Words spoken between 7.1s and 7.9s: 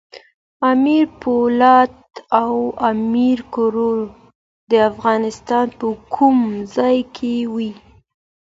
کې وو؟